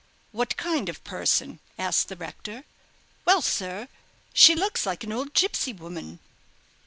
"What 0.31 0.57
kind 0.57 0.89
of 0.89 1.03
person?" 1.03 1.59
asked 1.77 2.07
the 2.07 2.15
rector. 2.15 2.63
"Well, 3.23 3.43
sir, 3.43 3.87
she 4.33 4.55
looks 4.55 4.83
like 4.87 5.03
an 5.03 5.11
old 5.13 5.35
gipsy 5.35 5.73
woman." 5.73 6.17